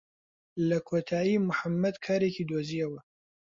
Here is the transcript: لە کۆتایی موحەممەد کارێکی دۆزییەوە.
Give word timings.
لە 0.67 0.77
کۆتایی 0.87 1.43
موحەممەد 1.47 1.95
کارێکی 2.05 2.47
دۆزییەوە. 2.49 2.99